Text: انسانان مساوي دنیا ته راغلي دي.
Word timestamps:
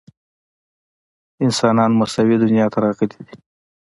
انسانان 1.45 1.91
مساوي 1.99 2.35
دنیا 2.43 2.65
ته 2.73 2.77
راغلي 2.83 3.07
دي. 3.11 3.19